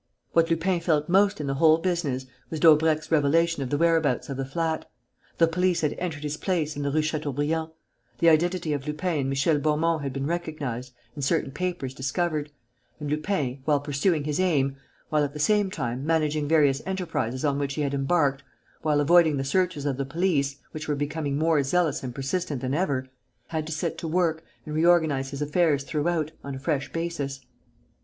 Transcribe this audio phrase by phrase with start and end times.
[0.31, 4.37] What Lupin felt most in the whole business was Daubrecq's revelation of the whereabouts of
[4.37, 4.89] the flat.
[5.37, 7.69] The police had entered his place in the Rue Chateaubriand.
[8.17, 12.51] The identity of Lupin and Michel Beaumont had been recognized and certain papers discovered;
[12.99, 14.75] and Lupin, while pursuing his aim,
[15.09, 18.41] while, at the same time, managing various enterprises on which he had embarked,
[18.81, 22.73] while avoiding the searches of the police, which were becoming more zealous and persistent than
[22.73, 23.05] ever,
[23.49, 27.41] had to set to work and reorganize his affairs throughout on a fresh basis.